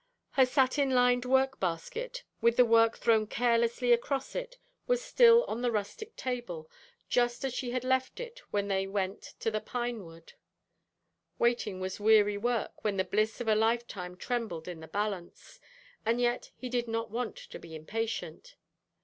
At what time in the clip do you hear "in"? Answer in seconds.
14.67-14.79